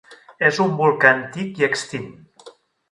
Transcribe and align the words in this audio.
És 0.49 0.61
un 0.65 0.73
volcà 0.81 1.13
antic 1.19 1.63
i 1.63 1.71
extint. 1.71 2.13